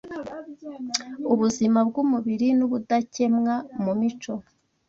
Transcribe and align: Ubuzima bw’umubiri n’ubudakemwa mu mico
Ubuzima 1.33 1.79
bw’umubiri 1.87 2.47
n’ubudakemwa 2.57 3.55
mu 3.83 3.93
mico 3.99 4.33